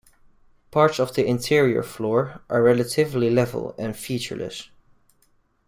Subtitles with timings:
[0.71, 4.67] Parts of the interior floor are relatively level and featureless.